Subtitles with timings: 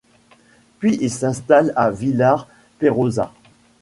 [0.79, 2.47] Puis il s'installe à Villar
[2.79, 3.31] Perosa.